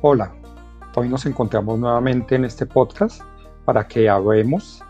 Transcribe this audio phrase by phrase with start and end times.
[0.00, 0.32] Hola,
[0.94, 3.20] hoy nos encontramos nuevamente en este podcast
[3.64, 4.80] para que hablemos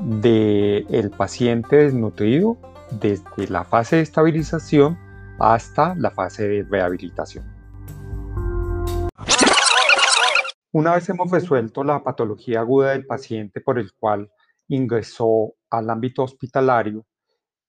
[0.00, 2.58] del el paciente desnutrido
[2.90, 4.98] desde la fase de estabilización
[5.38, 7.44] hasta la fase de rehabilitación.
[10.72, 14.28] Una vez hemos resuelto la patología aguda del paciente por el cual
[14.66, 17.06] ingresó al ámbito hospitalario,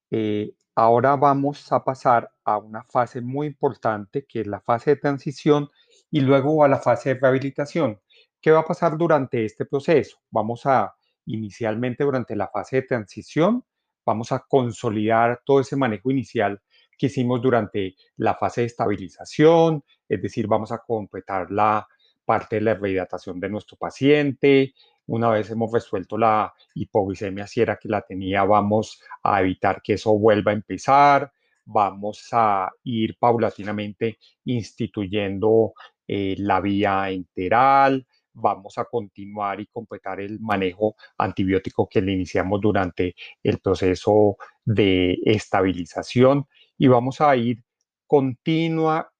[0.09, 4.95] eh, ahora vamos a pasar a una fase muy importante que es la fase de
[4.95, 5.69] transición
[6.13, 7.99] y luego a la fase de rehabilitación.
[8.39, 10.19] ¿Qué va a pasar durante este proceso?
[10.29, 10.93] Vamos a,
[11.25, 13.65] inicialmente durante la fase de transición,
[14.05, 16.61] vamos a consolidar todo ese manejo inicial
[16.99, 21.87] que hicimos durante la fase de estabilización, es decir, vamos a completar la
[22.23, 24.75] parte de la rehidratación de nuestro paciente.
[25.07, 29.93] Una vez hemos resuelto la hipoglicemia, si era que la tenía, vamos a evitar que
[29.93, 31.33] eso vuelva a empezar.
[31.65, 35.73] Vamos a ir paulatinamente instituyendo
[36.07, 42.59] eh, la vía enteral, vamos a continuar y completar el manejo antibiótico que le iniciamos
[42.61, 47.63] durante el proceso de estabilización y vamos a ir
[48.07, 49.11] continua,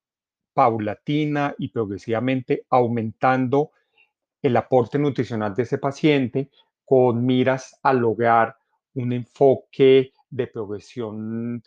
[0.53, 3.71] paulatina y progresivamente aumentando
[4.41, 6.49] el aporte nutricional de ese paciente
[6.85, 8.55] con miras a lograr
[8.95, 11.63] un enfoque de progresión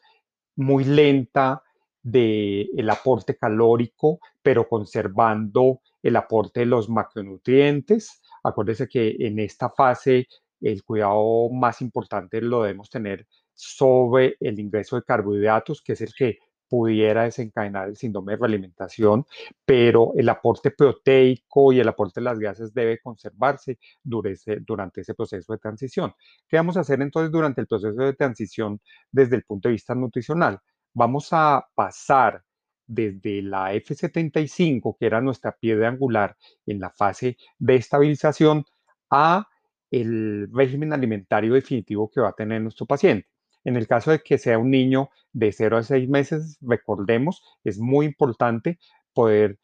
[0.56, 1.62] muy lenta
[2.06, 8.22] del aporte calórico, pero conservando el aporte de los macronutrientes.
[8.44, 10.28] Acuérdese que en esta fase
[10.60, 16.14] el cuidado más importante lo debemos tener sobre el ingreso de carbohidratos, que es el
[16.16, 19.26] que pudiera desencadenar el síndrome de realimentación,
[19.64, 25.52] pero el aporte proteico y el aporte de las grasas debe conservarse durante ese proceso
[25.52, 26.14] de transición.
[26.46, 29.94] ¿Qué vamos a hacer entonces durante el proceso de transición desde el punto de vista
[29.96, 30.60] nutricional?
[30.96, 32.42] Vamos a pasar
[32.86, 38.64] desde la F75, que era nuestra piedra angular en la fase de estabilización,
[39.10, 39.46] a
[39.90, 43.28] el régimen alimentario definitivo que va a tener nuestro paciente.
[43.64, 47.78] En el caso de que sea un niño de 0 a 6 meses, recordemos, es
[47.78, 48.78] muy importante
[49.12, 49.58] poder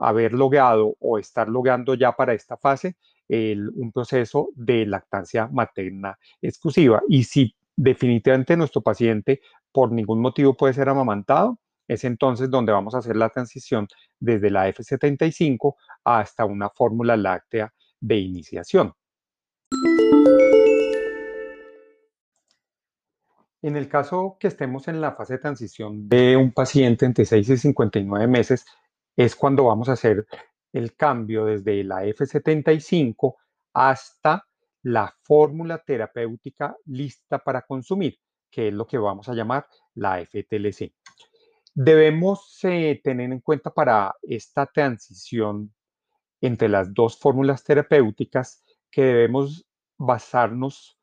[0.00, 2.96] haber logrado o estar logrando ya para esta fase
[3.28, 7.02] un proceso de lactancia materna exclusiva.
[7.08, 9.40] Y si definitivamente nuestro paciente
[9.72, 13.88] por ningún motivo puede ser amamantado, es entonces donde vamos a hacer la transición
[14.20, 15.74] desde la F75
[16.04, 18.92] hasta una fórmula láctea de iniciación.
[23.60, 27.48] En el caso que estemos en la fase de transición de un paciente entre 6
[27.48, 28.64] y 59 meses,
[29.16, 30.26] es cuando vamos a hacer
[30.72, 33.34] el cambio desde la F75
[33.74, 34.46] hasta
[34.82, 38.16] la fórmula terapéutica lista para consumir,
[38.50, 40.92] que es lo que vamos a llamar la FTLC.
[41.74, 45.72] Debemos eh, tener en cuenta para esta transición
[46.40, 49.66] entre las dos fórmulas terapéuticas que debemos
[49.96, 50.98] basarnos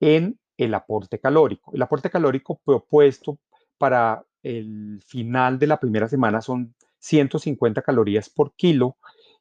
[0.00, 1.72] en el aporte calórico.
[1.74, 3.38] El aporte calórico propuesto
[3.78, 8.96] para el final de la primera semana son 150 calorías por kilo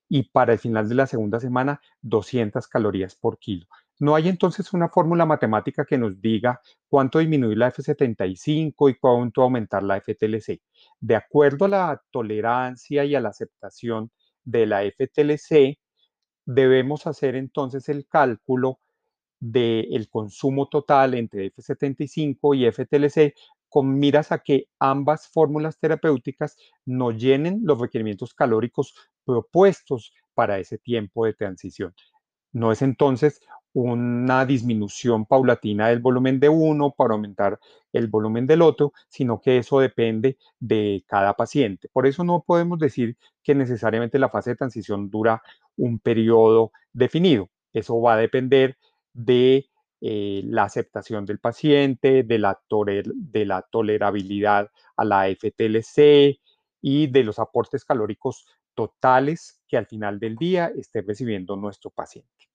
[0.10, 3.68] y para el final de la segunda semana 200 calorías por kilo.
[4.00, 9.42] No hay entonces una fórmula matemática que nos diga cuánto disminuir la F75 y cuánto
[9.42, 10.62] aumentar la FTLC.
[11.00, 14.12] De acuerdo a la tolerancia y a la aceptación
[14.44, 15.80] de la FTLC,
[16.46, 18.80] debemos hacer entonces el cálculo
[19.40, 23.34] del consumo total entre F75 y FTLC
[23.70, 28.94] con miras a que ambas fórmulas terapéuticas no llenen los requerimientos calóricos
[29.26, 31.94] propuestos para ese tiempo de transición.
[32.54, 33.42] No es entonces
[33.76, 37.60] una disminución paulatina del volumen de uno para aumentar
[37.92, 41.90] el volumen del otro, sino que eso depende de cada paciente.
[41.92, 45.42] Por eso no podemos decir que necesariamente la fase de transición dura
[45.76, 47.50] un periodo definido.
[47.74, 48.78] Eso va a depender
[49.12, 49.68] de
[50.00, 52.58] eh, la aceptación del paciente, de la,
[53.14, 56.40] de la tolerabilidad a la FTLC
[56.82, 62.55] y de los aportes calóricos totales que al final del día esté recibiendo nuestro paciente.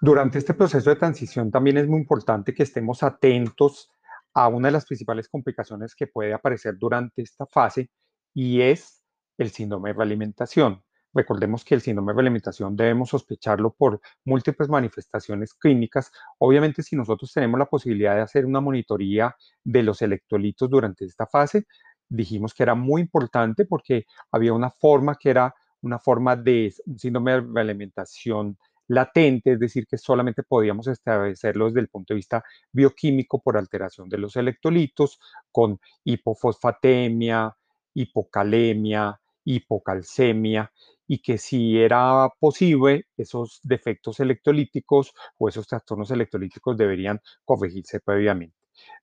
[0.00, 3.90] Durante este proceso de transición también es muy importante que estemos atentos
[4.32, 7.90] a una de las principales complicaciones que puede aparecer durante esta fase
[8.32, 9.02] y es
[9.38, 10.84] el síndrome de realimentación.
[11.12, 16.12] Recordemos que el síndrome de realimentación debemos sospecharlo por múltiples manifestaciones clínicas.
[16.38, 19.34] Obviamente, si nosotros tenemos la posibilidad de hacer una monitoría
[19.64, 21.66] de los electrolitos durante esta fase,
[22.08, 27.32] dijimos que era muy importante porque había una forma que era una forma de síndrome
[27.32, 28.58] de realimentación
[28.88, 34.08] latente, es decir, que solamente podíamos establecerlo desde el punto de vista bioquímico por alteración
[34.08, 35.20] de los electrolitos,
[35.52, 37.54] con hipofosfatemia,
[37.94, 40.72] hipocalemia, hipocalcemia,
[41.06, 48.56] y que si era posible, esos defectos electrolíticos o esos trastornos electrolíticos deberían corregirse previamente.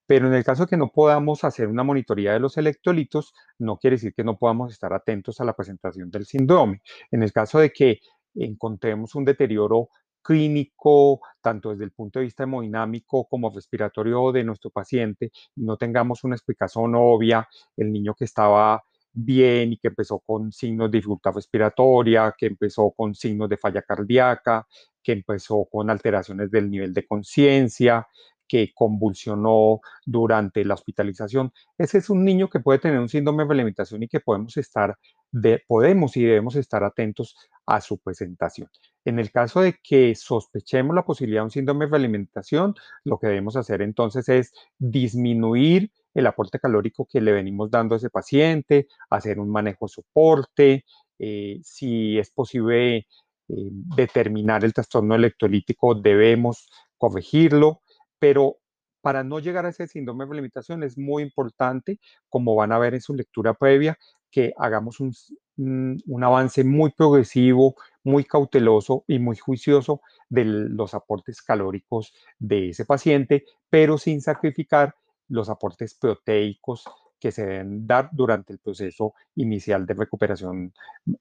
[0.05, 3.77] Pero en el caso de que no podamos hacer una monitoría de los electrolitos, no
[3.77, 6.81] quiere decir que no podamos estar atentos a la presentación del síndrome.
[7.11, 7.99] En el caso de que
[8.35, 9.89] encontremos un deterioro
[10.21, 15.77] clínico, tanto desde el punto de vista hemodinámico como respiratorio de nuestro paciente, y no
[15.77, 17.47] tengamos una explicación obvia,
[17.77, 18.83] el niño que estaba
[19.13, 23.81] bien y que empezó con signos de dificultad respiratoria, que empezó con signos de falla
[23.83, 24.67] cardíaca,
[25.01, 28.07] que empezó con alteraciones del nivel de conciencia,
[28.47, 31.51] que convulsionó durante la hospitalización.
[31.77, 34.97] Ese es un niño que puede tener un síndrome de alimentación y que podemos estar,
[35.31, 37.35] de, podemos y debemos estar atentos
[37.65, 38.69] a su presentación.
[39.03, 43.27] En el caso de que sospechemos la posibilidad de un síndrome de alimentación, lo que
[43.27, 48.87] debemos hacer entonces es disminuir el aporte calórico que le venimos dando a ese paciente,
[49.09, 50.85] hacer un manejo de soporte,
[51.19, 53.05] eh, si es posible eh,
[53.47, 57.81] determinar el trastorno electrolítico, debemos corregirlo
[58.19, 58.57] pero
[59.01, 62.95] para no llegar a ese síndrome de limitación es muy importante, como van a ver
[62.95, 63.97] en su lectura previa,
[64.35, 65.15] que hagamos un,
[65.55, 72.83] un, avance muy progresivo, muy cauteloso y muy juicioso de los aportes calóricos de ese
[72.83, 74.93] paciente, pero sin sacrificar
[75.29, 76.83] los aportes proteicos
[77.17, 80.73] que se deben dar durante el proceso inicial de recuperación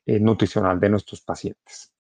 [0.05, 1.93] eh, nutricional de nuestros pacientes.